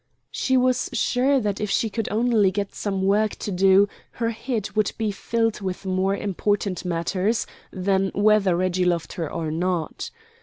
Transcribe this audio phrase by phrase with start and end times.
[0.31, 4.71] She was sure that if she could only get some work to do her head
[4.71, 10.09] would be filled with more important matters than whether Reggie loved her or not.